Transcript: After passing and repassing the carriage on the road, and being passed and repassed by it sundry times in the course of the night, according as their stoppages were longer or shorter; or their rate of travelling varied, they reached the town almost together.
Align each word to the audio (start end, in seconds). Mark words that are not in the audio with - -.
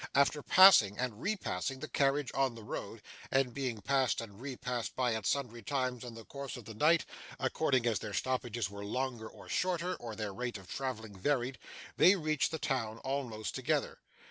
After 0.15 0.41
passing 0.41 0.97
and 0.97 1.21
repassing 1.21 1.79
the 1.79 1.87
carriage 1.87 2.31
on 2.33 2.55
the 2.55 2.63
road, 2.63 3.03
and 3.29 3.53
being 3.53 3.81
passed 3.81 4.19
and 4.19 4.41
repassed 4.41 4.95
by 4.95 5.11
it 5.11 5.27
sundry 5.27 5.61
times 5.61 6.03
in 6.03 6.15
the 6.15 6.25
course 6.25 6.57
of 6.57 6.65
the 6.65 6.73
night, 6.73 7.05
according 7.39 7.85
as 7.85 7.99
their 7.99 8.11
stoppages 8.11 8.67
were 8.67 8.83
longer 8.83 9.27
or 9.29 9.47
shorter; 9.47 9.93
or 9.97 10.15
their 10.15 10.33
rate 10.33 10.57
of 10.57 10.67
travelling 10.67 11.15
varied, 11.15 11.59
they 11.97 12.15
reached 12.15 12.49
the 12.49 12.57
town 12.57 12.97
almost 13.03 13.53
together. 13.53 13.99